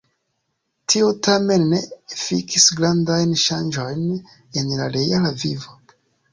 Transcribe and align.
Tio 0.93 1.09
tamen 1.27 1.67
ne 1.73 1.81
efikis 2.15 2.67
grandajn 2.81 3.37
ŝanĝojn 3.45 4.03
en 4.17 4.77
la 4.83 4.93
reala 4.99 5.37
vivo. 5.47 5.81